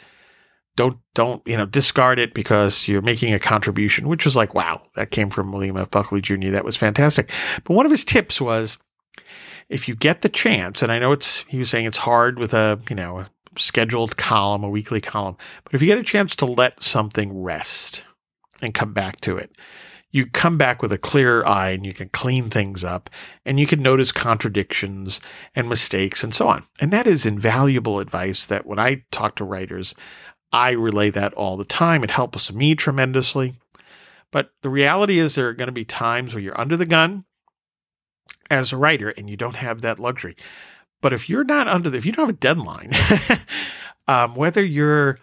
don't, 0.75 0.99
don't, 1.15 1.47
you 1.47 1.57
know, 1.57 1.65
discard 1.65 2.19
it 2.19 2.35
because 2.35 2.89
you're 2.89 3.03
making 3.03 3.33
a 3.33 3.39
contribution, 3.39 4.09
which 4.09 4.25
was 4.25 4.35
like, 4.35 4.53
wow, 4.53 4.83
that 4.97 5.13
came 5.13 5.31
from 5.31 5.53
William 5.53 5.77
F. 5.77 5.93
Buckley 5.93 6.21
Jr. 6.21 6.51
That 6.51 6.65
was 6.65 6.77
fantastic. 6.77 7.31
But 7.63 7.75
one 7.75 7.87
of 7.87 7.93
his 7.93 8.05
tips 8.05 8.41
was, 8.41 8.79
if 9.69 9.87
you 9.87 9.95
get 9.95 10.23
the 10.23 10.29
chance, 10.29 10.83
and 10.83 10.91
I 10.91 10.99
know 10.99 11.13
it's, 11.13 11.45
he 11.47 11.59
was 11.59 11.71
saying 11.71 11.87
it's 11.87 11.99
hard 11.99 12.41
with 12.41 12.55
a, 12.55 12.81
you 12.91 12.97
know, 12.97 13.21
a 13.21 13.31
scheduled 13.57 14.17
column, 14.17 14.65
a 14.65 14.69
weekly 14.69 15.01
column, 15.01 15.37
but 15.63 15.73
if 15.73 15.83
you 15.83 15.87
get 15.87 15.99
a 15.99 16.03
chance 16.03 16.35
to 16.35 16.47
let 16.47 16.83
something 16.83 17.45
rest 17.45 18.03
and 18.61 18.75
come 18.75 18.93
back 18.93 19.21
to 19.21 19.37
it, 19.37 19.53
you 20.11 20.27
come 20.27 20.57
back 20.57 20.81
with 20.81 20.93
a 20.93 20.99
clear 20.99 21.45
eye 21.45 21.71
and 21.71 21.85
you 21.85 21.93
can 21.93 22.09
clean 22.09 22.49
things 22.49 22.83
up 22.83 23.11
and 23.45 23.61
you 23.61 23.67
can 23.67 23.83
notice 23.83 24.11
contradictions 24.11 25.21
and 25.55 25.69
mistakes 25.69 26.25
and 26.25 26.35
so 26.35 26.49
on. 26.49 26.65
And 26.81 26.93
that 26.93 27.07
is 27.07 27.27
invaluable 27.27 28.01
advice 28.01 28.47
that 28.47 28.67
when 28.67 28.79
I 28.79 29.05
talk 29.11 29.37
to 29.37 29.45
writers, 29.45 29.95
I 30.51 30.71
relay 30.71 31.11
that 31.11 31.35
all 31.35 31.57
the 31.57 31.65
time. 31.65 32.03
It 32.03 32.11
helps 32.11 32.51
me 32.53 32.75
tremendously. 32.75 33.59
But 34.31 34.51
the 34.63 34.71
reality 34.71 35.19
is, 35.19 35.35
there 35.35 35.49
are 35.49 35.55
going 35.55 35.69
to 35.69 35.73
be 35.73 35.85
times 35.85 36.35
where 36.35 36.43
you're 36.43 36.59
under 36.61 36.77
the 36.77 36.87
gun 36.87 37.25
as 38.51 38.73
a 38.73 38.77
writer 38.77 39.11
and 39.11 39.29
you 39.29 39.37
don't 39.37 39.57
have 39.57 39.81
that 39.81 39.99
luxury. 39.99 40.37
But 41.01 41.13
if 41.13 41.29
you're 41.29 41.45
not 41.45 41.69
under 41.69 41.91
the, 41.91 41.99
if 41.99 42.05
you 42.05 42.13
don't 42.13 42.27
have 42.27 42.35
a 42.35 42.39
deadline, 42.39 42.93
um, 44.09 44.35
whether 44.35 44.65
you're 44.65 45.19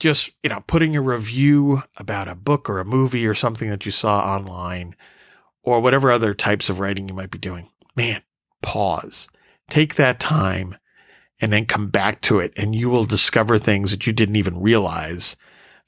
just, 0.00 0.30
you 0.42 0.50
know, 0.50 0.62
putting 0.66 0.96
a 0.96 1.00
review 1.00 1.82
about 1.96 2.28
a 2.28 2.34
book 2.34 2.68
or 2.68 2.78
a 2.78 2.84
movie 2.84 3.26
or 3.26 3.34
something 3.34 3.70
that 3.70 3.86
you 3.86 3.92
saw 3.92 4.20
online 4.20 4.94
or 5.62 5.80
whatever 5.80 6.10
other 6.10 6.34
types 6.34 6.68
of 6.68 6.80
writing 6.80 7.08
you 7.08 7.14
might 7.14 7.30
be 7.30 7.38
doing, 7.38 7.70
man, 7.96 8.22
pause, 8.62 9.28
take 9.70 9.94
that 9.94 10.20
time 10.20 10.76
and 11.40 11.52
then 11.52 11.66
come 11.66 11.88
back 11.88 12.20
to 12.22 12.38
it 12.38 12.52
and 12.56 12.74
you 12.74 12.88
will 12.88 13.04
discover 13.04 13.58
things 13.58 13.90
that 13.90 14.06
you 14.06 14.12
didn't 14.12 14.36
even 14.36 14.60
realize 14.60 15.36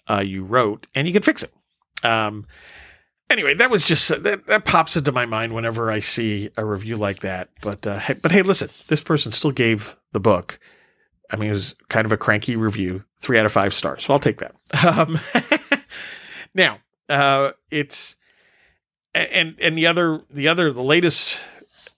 uh, 0.08 0.22
you 0.24 0.44
wrote 0.44 0.86
and 0.94 1.06
you 1.06 1.12
can 1.12 1.22
fix 1.22 1.42
it. 1.42 1.52
Um, 2.04 2.46
anyway, 3.30 3.54
that 3.54 3.70
was 3.70 3.84
just 3.84 4.08
that, 4.08 4.46
that 4.46 4.64
pops 4.64 4.96
into 4.96 5.12
my 5.12 5.26
mind 5.26 5.54
whenever 5.54 5.90
I 5.90 6.00
see 6.00 6.50
a 6.56 6.64
review 6.64 6.96
like 6.96 7.20
that. 7.20 7.50
But 7.60 7.86
uh, 7.86 7.98
hey, 7.98 8.14
but 8.14 8.32
hey, 8.32 8.42
listen, 8.42 8.70
this 8.88 9.02
person 9.02 9.32
still 9.32 9.52
gave 9.52 9.96
the 10.12 10.20
book. 10.20 10.58
I 11.30 11.36
mean, 11.36 11.50
it 11.50 11.54
was 11.54 11.74
kind 11.88 12.06
of 12.06 12.12
a 12.12 12.16
cranky 12.16 12.56
review, 12.56 13.04
three 13.18 13.38
out 13.38 13.46
of 13.46 13.52
five 13.52 13.74
stars. 13.74 14.04
So 14.04 14.12
I'll 14.12 14.20
take 14.20 14.40
that. 14.40 14.54
Um, 14.84 15.18
now, 16.54 16.78
uh, 17.08 17.52
it's 17.70 18.16
and 19.14 19.56
and 19.60 19.76
the 19.76 19.86
other 19.86 20.22
the 20.30 20.48
other 20.48 20.72
the 20.72 20.82
latest 20.82 21.38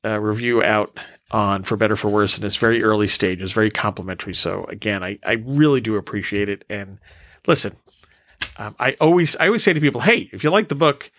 uh, 0.04 0.20
review 0.20 0.62
out 0.62 0.98
on 1.30 1.62
for 1.62 1.76
better 1.76 1.96
for 1.96 2.08
worse 2.08 2.36
and 2.36 2.44
its 2.44 2.56
very 2.56 2.82
early 2.82 3.08
stage. 3.08 3.40
It's 3.42 3.52
very 3.52 3.70
complimentary. 3.70 4.34
So 4.34 4.64
again, 4.64 5.02
I 5.02 5.18
I 5.24 5.32
really 5.44 5.80
do 5.80 5.96
appreciate 5.96 6.48
it. 6.48 6.64
And 6.68 6.98
listen, 7.46 7.76
um, 8.56 8.76
I 8.78 8.96
always 9.00 9.36
I 9.36 9.46
always 9.46 9.62
say 9.62 9.72
to 9.72 9.80
people, 9.80 10.00
hey, 10.00 10.30
if 10.32 10.44
you 10.44 10.50
like 10.50 10.68
the 10.68 10.74
book, 10.74 11.10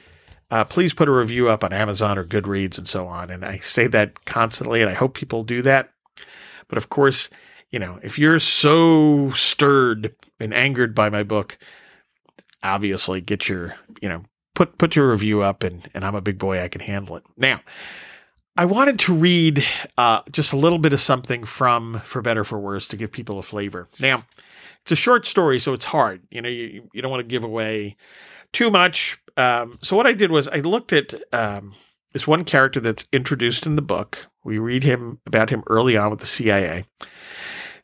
uh, 0.52 0.66
please 0.66 0.94
put 0.94 1.08
a 1.08 1.12
review 1.12 1.50
up 1.50 1.64
on 1.64 1.74
Amazon 1.74 2.18
or 2.18 2.26
Goodreads 2.26 2.78
and 2.78 2.88
so 2.88 3.08
on. 3.08 3.30
And 3.30 3.46
I 3.46 3.58
say 3.60 3.88
that 3.88 4.26
constantly, 4.26 4.82
and 4.82 4.90
I 4.90 4.94
hope 4.94 5.14
people 5.14 5.44
do 5.44 5.62
that. 5.64 5.92
But 6.68 6.78
of 6.78 6.90
course, 6.90 7.30
you 7.72 7.80
know, 7.80 8.00
if 8.02 8.18
you're 8.18 8.40
so 8.40 9.32
stirred 9.32 10.16
and 10.40 10.54
angered 10.54 10.96
by 10.96 11.10
my 11.10 11.24
book, 11.24 11.58
obviously 12.64 13.22
get 13.22 13.48
your, 13.48 13.76
you 14.02 14.10
know, 14.10 14.24
put 14.56 14.78
put 14.78 14.96
your 14.96 15.12
review 15.12 15.42
up, 15.42 15.64
and 15.64 15.90
and 15.94 16.04
I'm 16.04 16.16
a 16.16 16.22
big 16.22 16.38
boy, 16.38 16.62
I 16.62 16.68
can 16.68 16.82
handle 16.82 17.16
it. 17.16 17.24
Now, 17.38 17.62
I 18.58 18.66
wanted 18.66 19.00
to 19.00 19.14
read 19.14 19.64
uh, 19.98 20.22
just 20.32 20.52
a 20.52 20.58
little 20.58 20.80
bit 20.80 20.94
of 20.94 21.02
something 21.02 21.46
from 21.46 22.02
For 22.04 22.22
Better 22.22 22.44
for 22.44 22.60
Worse 22.60 22.88
to 22.90 22.98
give 22.98 23.12
people 23.12 23.40
a 23.40 23.44
flavor. 23.44 23.88
Now, 24.00 24.26
it's 24.82 24.92
a 24.92 24.96
short 24.96 25.26
story, 25.26 25.60
so 25.60 25.74
it's 25.74 25.86
hard. 25.86 26.22
You 26.32 26.42
know, 26.42 26.50
you, 26.50 26.90
you 26.94 27.02
don't 27.02 27.12
want 27.12 27.22
to 27.22 27.28
give 27.28 27.44
away 27.44 27.96
too 28.52 28.70
much. 28.70 29.18
Um, 29.38 29.80
so 29.82 29.96
what 29.96 30.08
I 30.08 30.14
did 30.14 30.32
was 30.32 30.48
I 30.48 30.58
looked 30.58 30.92
at 30.92 31.14
um, 31.34 31.74
this 32.12 32.28
one 32.28 32.44
character 32.44 32.80
that's 32.80 33.06
introduced 33.14 33.66
in 33.66 33.76
the 33.76 33.82
book. 33.82 34.28
We 34.44 34.58
read 34.58 34.84
him 34.84 35.20
about 35.26 35.50
him 35.50 35.64
early 35.68 35.96
on 35.96 36.10
with 36.10 36.20
the 36.20 36.26
CIA, 36.26 36.86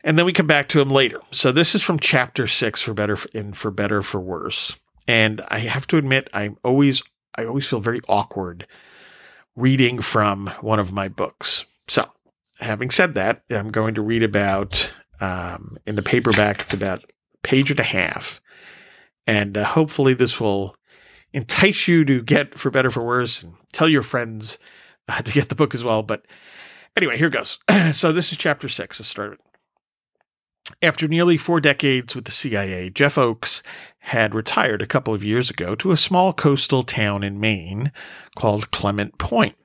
and 0.05 0.17
then 0.17 0.25
we 0.25 0.31
come 0.31 0.47
back 0.47 0.69
to 0.69 0.79
him 0.79 0.91
later. 0.91 1.19
So 1.31 1.51
this 1.51 1.73
is 1.73 1.81
from 1.81 1.99
chapter 1.99 2.45
six 2.47 2.81
for 2.81 2.93
better 2.93 3.17
and 3.33 3.57
for 3.57 3.71
better 3.71 4.01
for 4.03 4.21
worse. 4.21 4.77
And 5.07 5.41
I 5.49 5.59
have 5.59 5.87
to 5.87 5.97
admit, 5.97 6.29
I'm 6.31 6.57
always 6.63 7.03
I 7.35 7.45
always 7.45 7.67
feel 7.67 7.81
very 7.81 8.01
awkward 8.07 8.67
reading 9.55 10.01
from 10.01 10.47
one 10.61 10.79
of 10.79 10.93
my 10.93 11.07
books. 11.07 11.65
So 11.87 12.07
having 12.59 12.91
said 12.91 13.15
that, 13.15 13.43
I'm 13.49 13.71
going 13.71 13.95
to 13.95 14.01
read 14.01 14.23
about 14.23 14.93
um, 15.19 15.77
in 15.85 15.95
the 15.95 16.03
paperback, 16.03 16.61
it's 16.61 16.73
about 16.73 17.03
a 17.03 17.07
page 17.43 17.71
and 17.71 17.79
a 17.79 17.83
half. 17.83 18.41
And 19.27 19.57
uh, 19.57 19.63
hopefully, 19.63 20.13
this 20.13 20.39
will 20.39 20.75
entice 21.33 21.87
you 21.87 22.05
to 22.05 22.21
get 22.21 22.59
For 22.59 22.69
Better 22.69 22.91
for 22.91 23.03
Worse 23.03 23.41
and 23.41 23.55
tell 23.73 23.89
your 23.89 24.03
friends 24.03 24.59
uh, 25.09 25.21
to 25.21 25.31
get 25.31 25.49
the 25.49 25.55
book 25.55 25.73
as 25.73 25.83
well. 25.83 26.03
But 26.03 26.25
anyway, 26.95 27.17
here 27.17 27.31
goes. 27.31 27.57
so, 27.93 28.11
this 28.11 28.31
is 28.31 28.37
chapter 28.37 28.69
six. 28.69 28.99
Let's 28.99 29.09
start 29.09 29.33
it. 29.33 29.54
After 30.81 31.07
nearly 31.07 31.37
four 31.37 31.61
decades 31.61 32.15
with 32.15 32.25
the 32.25 32.31
CIA, 32.31 32.89
Jeff 32.89 33.17
Oakes 33.17 33.61
had 33.99 34.35
retired 34.35 34.81
a 34.81 34.87
couple 34.87 35.13
of 35.13 35.23
years 35.23 35.49
ago 35.49 35.75
to 35.75 35.91
a 35.91 35.97
small 35.97 36.33
coastal 36.33 36.83
town 36.83 37.23
in 37.23 37.39
Maine 37.39 37.91
called 38.35 38.71
Clement 38.71 39.17
Point. 39.17 39.55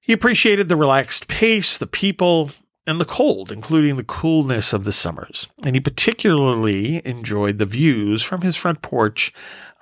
He 0.00 0.12
appreciated 0.12 0.68
the 0.68 0.76
relaxed 0.76 1.28
pace, 1.28 1.78
the 1.78 1.86
people, 1.86 2.50
and 2.86 3.00
the 3.00 3.04
cold, 3.04 3.52
including 3.52 3.96
the 3.96 4.04
coolness 4.04 4.72
of 4.72 4.84
the 4.84 4.92
summers. 4.92 5.46
And 5.62 5.76
he 5.76 5.80
particularly 5.80 7.00
enjoyed 7.06 7.58
the 7.58 7.66
views 7.66 8.22
from 8.22 8.42
his 8.42 8.56
front 8.56 8.82
porch 8.82 9.32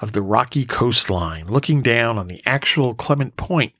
of 0.00 0.12
the 0.12 0.22
rocky 0.22 0.64
coastline, 0.64 1.48
looking 1.48 1.82
down 1.82 2.18
on 2.18 2.28
the 2.28 2.42
actual 2.44 2.94
Clement 2.94 3.36
Point 3.36 3.72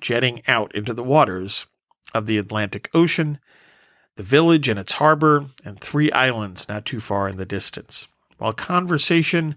jetting 0.00 0.42
out 0.48 0.74
into 0.74 0.92
the 0.92 1.04
waters 1.04 1.66
of 2.12 2.26
the 2.26 2.38
Atlantic 2.38 2.90
Ocean, 2.92 3.38
the 4.16 4.22
village 4.22 4.68
and 4.68 4.78
its 4.78 4.92
harbor, 4.92 5.46
and 5.64 5.80
three 5.80 6.12
islands 6.12 6.68
not 6.68 6.84
too 6.84 7.00
far 7.00 7.28
in 7.28 7.36
the 7.36 7.46
distance. 7.46 8.06
While 8.38 8.52
conversation, 8.52 9.56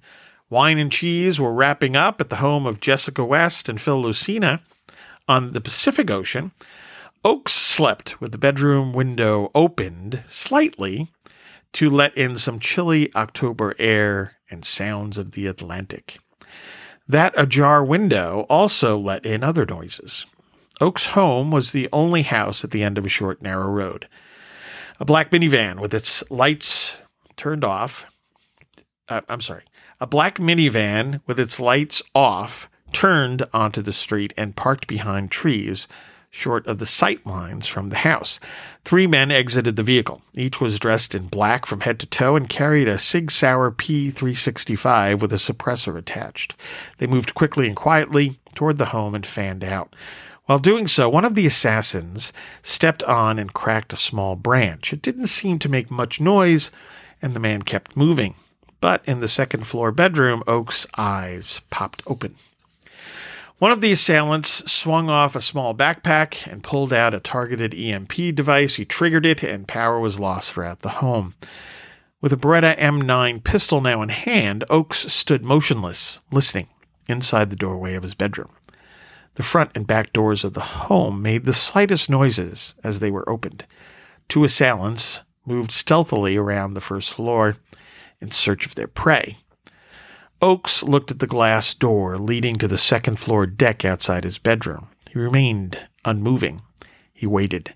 wine, 0.50 0.78
and 0.78 0.92
cheese 0.92 1.40
were 1.40 1.54
wrapping 1.54 1.96
up 1.96 2.22
at 2.22 2.30
the 2.30 2.38
home 2.38 2.66
of 2.66 2.80
Jessica 2.80 3.26
West 3.26 3.68
and 3.68 3.82
Phil 3.82 4.02
Lucina 4.02 4.62
on 5.28 5.54
the 5.54 5.62
Pacific 5.62 6.10
Ocean, 6.10 6.52
Oakes 7.24 7.54
slept 7.54 8.22
with 8.22 8.32
the 8.32 8.38
bedroom 8.38 8.94
window 8.94 9.50
opened 9.56 10.24
slightly 10.30 11.12
to 11.74 11.90
let 11.90 12.16
in 12.16 12.38
some 12.38 12.60
chilly 12.60 13.14
October 13.16 13.76
air 13.80 14.38
and 14.52 14.64
sounds 14.64 15.18
of 15.18 15.32
the 15.32 15.48
Atlantic. 15.48 16.20
That 17.08 17.34
ajar 17.36 17.84
window 17.84 18.46
also 18.48 18.98
let 18.98 19.26
in 19.26 19.44
other 19.44 19.66
noises. 19.66 20.26
Oakes' 20.80 21.08
home 21.08 21.52
was 21.52 21.72
the 21.72 21.90
only 21.92 22.22
house 22.22 22.64
at 22.64 22.72
the 22.72 22.84
end 22.84 22.98
of 22.98 23.06
a 23.06 23.10
short, 23.10 23.42
narrow 23.42 23.70
road. 23.70 24.08
A 25.00 25.06
black 25.06 25.32
minivan 25.32 25.80
with 25.80 25.94
its 25.94 26.24
lights 26.30 26.96
turned 27.36 27.66
off. 27.66 28.06
Uh, 29.10 29.22
I'm 29.28 29.42
sorry. 29.42 29.64
A 30.00 30.08
black 30.08 30.38
minivan 30.38 31.22
with 31.26 31.40
its 31.40 31.60
lights 31.60 32.02
off 32.14 32.70
turned 32.94 33.44
onto 33.54 33.82
the 33.82 33.94
street 33.94 34.34
and 34.38 34.56
parked 34.56 34.88
behind 34.88 35.32
trees 35.32 35.88
short 36.36 36.68
of 36.68 36.80
the 36.80 36.86
sight 36.86 37.26
lines 37.26 37.66
from 37.66 37.90
the 37.90 37.98
house. 37.98 38.40
Three 38.84 39.08
men 39.08 39.32
exited 39.32 39.78
the 39.78 39.84
vehicle. 39.84 40.22
Each 40.34 40.60
was 40.60 40.80
dressed 40.80 41.16
in 41.16 41.28
black 41.28 41.66
from 41.66 41.82
head 41.82 42.00
to 42.00 42.06
toe 42.06 42.36
and 42.36 42.50
carried 42.50 42.90
a 42.90 43.00
Sig 43.00 43.32
Sauer 43.32 43.72
P365 43.72 45.22
with 45.22 45.32
a 45.32 45.38
suppressor 45.38 45.98
attached. 45.98 46.56
They 46.98 47.08
moved 47.08 47.36
quickly 47.36 47.68
and 47.68 47.76
quietly 47.76 48.40
toward 48.54 48.78
the 48.78 48.86
home 48.86 49.16
and 49.16 49.26
fanned 49.26 49.64
out. 49.64 49.96
While 50.46 50.60
doing 50.60 50.88
so, 50.88 51.10
one 51.10 51.26
of 51.26 51.34
the 51.34 51.48
assassins 51.48 52.32
stepped 52.62 53.02
on 53.04 53.40
and 53.40 53.54
cracked 53.54 53.94
a 53.94 53.98
small 53.98 54.36
branch. 54.36 54.94
It 54.94 55.02
didn't 55.02 55.28
seem 55.28 55.58
to 55.60 55.70
make 55.70 55.90
much 55.90 56.22
noise, 56.22 56.70
and 57.20 57.34
the 57.34 57.40
man 57.40 57.64
kept 57.64 57.98
moving. 57.98 58.36
But 58.80 59.02
in 59.06 59.22
the 59.22 59.28
second 59.28 59.66
floor 59.66 59.92
bedroom, 59.92 60.44
Oakes' 60.46 60.86
eyes 60.98 61.62
popped 61.72 62.04
open. 62.06 62.36
One 63.58 63.72
of 63.72 63.82
the 63.82 63.92
assailants 63.92 64.72
swung 64.72 65.10
off 65.10 65.36
a 65.36 65.42
small 65.42 65.74
backpack 65.74 66.46
and 66.46 66.62
pulled 66.62 66.94
out 66.94 67.16
a 67.16 67.20
targeted 67.20 67.74
EMP 67.74 68.14
device. 68.36 68.76
He 68.76 68.86
triggered 68.86 69.26
it, 69.26 69.42
and 69.42 69.68
power 69.68 70.00
was 70.00 70.20
lost 70.20 70.52
throughout 70.52 70.82
the 70.82 70.90
home. 70.90 71.34
With 72.22 72.34
a 72.34 72.38
Beretta 72.38 72.78
M9 72.78 73.44
pistol 73.44 73.82
now 73.82 74.04
in 74.04 74.10
hand, 74.10 74.64
Oakes 74.70 75.12
stood 75.12 75.44
motionless, 75.44 76.22
listening. 76.32 76.68
inside 77.08 77.50
the 77.50 77.56
doorway 77.56 77.96
of 77.96 78.04
his 78.04 78.16
bedroom. 78.16 78.50
The 79.36 79.44
front 79.44 79.72
and 79.76 79.86
back 79.86 80.14
doors 80.14 80.44
of 80.44 80.54
the 80.54 80.62
home 80.62 81.22
made 81.22 81.46
the 81.46 81.54
slightest 81.54 82.10
noises 82.10 82.74
as 82.84 83.00
they 83.00 83.12
were 83.12 83.30
opened. 83.30 83.66
Two 84.28 84.44
assailants 84.44 85.22
moved 85.46 85.72
stealthily 85.72 86.38
around 86.38 86.74
the 86.74 86.82
first 86.82 87.12
floor 87.12 87.58
in 88.20 88.32
search 88.32 88.66
of 88.66 88.76
their 88.76 88.88
prey. 88.88 89.38
Oakes 90.42 90.84
looked 90.84 91.12
at 91.12 91.20
the 91.20 91.28
glass 91.28 91.74
door 91.74 92.18
leading 92.18 92.58
to 92.58 92.68
the 92.68 92.78
second 92.78 93.20
floor 93.20 93.46
deck 93.46 93.86
outside 93.86 94.24
his 94.24 94.38
bedroom. 94.38 94.90
He 95.10 95.20
remained 95.20 95.80
unmoving. 96.04 96.62
He 97.14 97.26
waited. 97.26 97.74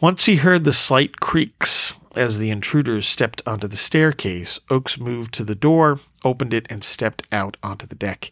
Once 0.00 0.24
he 0.24 0.36
heard 0.36 0.64
the 0.64 0.72
slight 0.72 1.20
creaks 1.20 1.94
as 2.14 2.38
the 2.38 2.50
intruders 2.50 3.08
stepped 3.08 3.42
onto 3.46 3.66
the 3.66 3.76
staircase, 3.76 4.58
Oakes 4.70 4.98
moved 4.98 5.34
to 5.34 5.44
the 5.44 5.54
door, 5.54 6.00
opened 6.24 6.54
it, 6.54 6.66
and 6.70 6.84
stepped 6.84 7.24
out 7.32 7.56
onto 7.62 7.86
the 7.86 7.94
deck. 7.94 8.30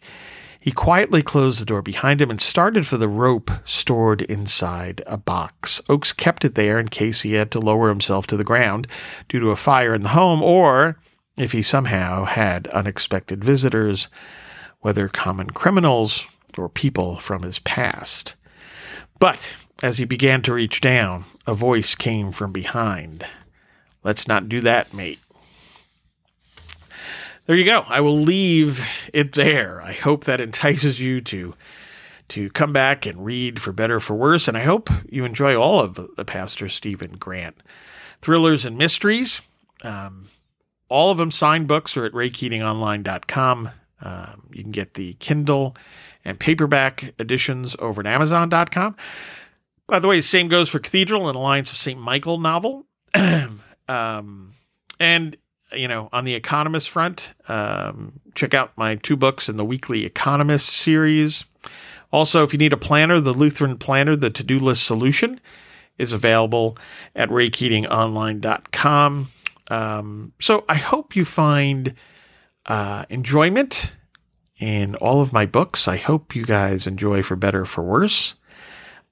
He 0.63 0.71
quietly 0.71 1.21
closed 1.21 1.59
the 1.59 1.65
door 1.65 1.81
behind 1.81 2.21
him 2.21 2.31
and 2.31 2.39
started 2.39 2.87
for 2.87 2.95
the 2.95 3.09
rope 3.09 3.51
stored 3.65 4.21
inside 4.21 5.03
a 5.05 5.17
box. 5.17 5.81
Oakes 5.89 6.13
kept 6.13 6.45
it 6.45 6.55
there 6.55 6.79
in 6.79 6.87
case 6.87 7.19
he 7.19 7.33
had 7.33 7.51
to 7.51 7.59
lower 7.59 7.89
himself 7.89 8.27
to 8.27 8.37
the 8.37 8.45
ground 8.45 8.87
due 9.27 9.41
to 9.41 9.51
a 9.51 9.57
fire 9.57 9.93
in 9.93 10.03
the 10.03 10.15
home 10.15 10.41
or 10.41 10.97
if 11.35 11.51
he 11.51 11.61
somehow 11.61 12.23
had 12.23 12.67
unexpected 12.67 13.43
visitors, 13.43 14.07
whether 14.79 15.09
common 15.09 15.49
criminals 15.49 16.23
or 16.57 16.69
people 16.69 17.17
from 17.19 17.43
his 17.43 17.59
past. 17.59 18.35
But 19.19 19.51
as 19.81 19.97
he 19.97 20.05
began 20.05 20.41
to 20.43 20.53
reach 20.53 20.79
down, 20.79 21.25
a 21.45 21.53
voice 21.53 21.93
came 21.93 22.31
from 22.31 22.53
behind. 22.53 23.25
Let's 24.01 24.29
not 24.29 24.47
do 24.47 24.61
that, 24.61 24.93
mate. 24.93 25.19
There 27.45 27.55
you 27.55 27.65
go. 27.65 27.83
I 27.87 28.01
will 28.01 28.19
leave 28.19 28.83
it 29.13 29.33
there. 29.33 29.81
I 29.81 29.93
hope 29.93 30.25
that 30.25 30.39
entices 30.39 30.99
you 30.99 31.21
to 31.21 31.53
to 32.29 32.49
come 32.51 32.71
back 32.71 33.05
and 33.05 33.25
read 33.25 33.61
for 33.61 33.73
better 33.73 33.99
for 33.99 34.15
worse 34.15 34.47
and 34.47 34.57
I 34.57 34.61
hope 34.61 34.89
you 35.09 35.25
enjoy 35.25 35.55
all 35.55 35.81
of 35.81 35.99
the 36.15 36.23
Pastor 36.23 36.69
Stephen 36.69 37.17
Grant 37.17 37.57
thrillers 38.21 38.63
and 38.63 38.77
mysteries. 38.77 39.41
Um, 39.83 40.29
all 40.87 41.11
of 41.11 41.17
them 41.17 41.31
signed 41.31 41.67
books 41.67 41.97
are 41.97 42.05
at 42.05 42.13
raykeatingonline.com. 42.13 43.69
Um, 44.01 44.49
you 44.53 44.63
can 44.63 44.71
get 44.71 44.93
the 44.93 45.13
Kindle 45.15 45.75
and 46.23 46.39
paperback 46.39 47.13
editions 47.19 47.75
over 47.79 48.01
at 48.01 48.07
amazon.com. 48.07 48.95
By 49.87 49.99
the 49.99 50.07
way, 50.07 50.21
same 50.21 50.47
goes 50.47 50.69
for 50.69 50.79
Cathedral 50.79 51.27
and 51.27 51.35
Alliance 51.35 51.71
of 51.71 51.77
St. 51.77 51.99
Michael 51.99 52.39
novel. 52.39 52.85
um, 53.13 54.53
and, 54.99 55.37
you 55.75 55.87
know, 55.87 56.09
on 56.11 56.25
the 56.25 56.33
Economist 56.33 56.89
front, 56.89 57.33
um, 57.47 58.19
check 58.35 58.53
out 58.53 58.77
my 58.77 58.95
two 58.95 59.15
books 59.15 59.49
in 59.49 59.57
the 59.57 59.65
Weekly 59.65 60.05
Economist 60.05 60.69
series. 60.69 61.45
Also, 62.11 62.43
if 62.43 62.53
you 62.53 62.59
need 62.59 62.73
a 62.73 62.77
planner, 62.77 63.19
the 63.19 63.33
Lutheran 63.33 63.77
Planner, 63.77 64.15
the 64.15 64.29
to 64.29 64.43
do 64.43 64.59
list 64.59 64.85
solution, 64.85 65.39
is 65.97 66.11
available 66.11 66.77
at 67.15 67.29
raykeatingonline.com. 67.29 69.27
Um, 69.69 70.33
so 70.39 70.65
I 70.69 70.75
hope 70.75 71.15
you 71.15 71.25
find 71.25 71.95
uh, 72.65 73.05
enjoyment 73.09 73.91
in 74.59 74.95
all 74.95 75.21
of 75.21 75.33
my 75.33 75.45
books. 75.45 75.87
I 75.87 75.97
hope 75.97 76.35
you 76.35 76.45
guys 76.45 76.87
enjoy 76.87 77.23
for 77.23 77.35
better 77.35 77.65
for 77.65 77.83
worse. 77.83 78.35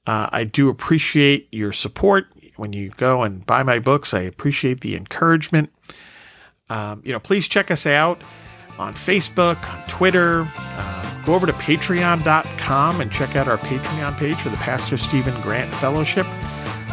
Uh, 0.08 0.30
I 0.32 0.44
do 0.44 0.70
appreciate 0.70 1.48
your 1.52 1.74
support 1.74 2.28
when 2.56 2.74
you 2.74 2.90
go 2.98 3.22
and 3.24 3.46
buy 3.46 3.64
my 3.64 3.80
books. 3.80 4.14
I 4.14 4.22
appreciate 4.22 4.82
the 4.82 4.96
encouragement. 4.96 5.72
Um, 6.72 7.02
you 7.04 7.12
know, 7.12 7.20
please 7.20 7.50
check 7.50 7.70
us 7.70 7.86
out 7.86 8.22
on 8.80 8.94
Facebook, 8.94 9.62
on 9.70 9.88
Twitter. 9.90 10.48
Uh, 10.56 11.26
go 11.26 11.36
over 11.36 11.46
to 11.46 11.54
patreon.com 11.54 13.02
and 13.02 13.12
check 13.12 13.36
out 13.36 13.50
our 13.50 13.58
Patreon 13.58 14.18
page 14.18 14.38
for 14.38 14.50
the 14.50 14.58
Pastor 14.58 14.98
Stephen 14.98 15.40
Grant 15.42 15.72
Fellowship. 15.76 16.26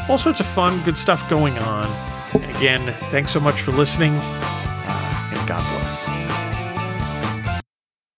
All 0.09 0.19
sorts 0.19 0.41
of 0.41 0.47
fun, 0.47 0.83
good 0.85 0.99
stuff 0.99 1.29
going 1.31 1.57
on. 1.59 1.87
And 2.35 2.57
again, 2.57 2.97
thanks 3.11 3.33
so 3.33 3.41
much 3.41 3.63
for 3.63 3.71
listening, 3.73 4.15
uh, 4.17 5.31
and 5.33 5.49
God 5.49 5.61
bless. 5.61 5.88